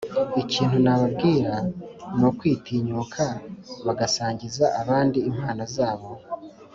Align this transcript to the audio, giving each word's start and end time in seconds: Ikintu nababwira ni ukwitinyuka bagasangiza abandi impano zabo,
Ikintu 0.41 0.77
nababwira 0.85 1.53
ni 2.17 2.25
ukwitinyuka 2.29 3.25
bagasangiza 3.85 4.65
abandi 4.81 5.17
impano 5.29 5.63
zabo, 5.75 6.07